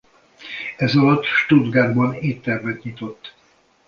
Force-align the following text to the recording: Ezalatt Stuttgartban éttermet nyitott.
Ezalatt 0.77 1.23
Stuttgartban 1.25 2.13
éttermet 2.13 2.83
nyitott. 2.83 3.33